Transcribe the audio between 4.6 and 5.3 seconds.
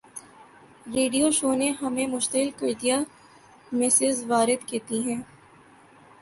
کہتی ہے